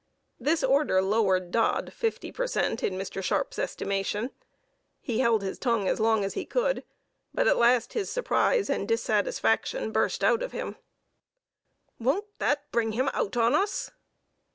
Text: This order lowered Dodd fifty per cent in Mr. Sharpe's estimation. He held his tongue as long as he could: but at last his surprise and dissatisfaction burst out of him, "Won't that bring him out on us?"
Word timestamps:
This 0.39 0.63
order 0.63 0.99
lowered 0.99 1.51
Dodd 1.51 1.93
fifty 1.93 2.31
per 2.31 2.47
cent 2.47 2.81
in 2.81 2.95
Mr. 2.95 3.21
Sharpe's 3.23 3.59
estimation. 3.59 4.31
He 4.99 5.19
held 5.19 5.43
his 5.43 5.59
tongue 5.59 5.87
as 5.87 5.99
long 5.99 6.25
as 6.25 6.33
he 6.33 6.43
could: 6.43 6.83
but 7.35 7.47
at 7.47 7.55
last 7.55 7.93
his 7.93 8.09
surprise 8.09 8.67
and 8.67 8.87
dissatisfaction 8.87 9.91
burst 9.91 10.23
out 10.23 10.41
of 10.41 10.53
him, 10.53 10.77
"Won't 11.99 12.39
that 12.39 12.63
bring 12.71 12.93
him 12.93 13.11
out 13.13 13.37
on 13.37 13.53
us?" 13.53 13.91